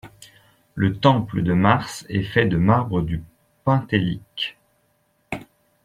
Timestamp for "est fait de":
2.09-2.57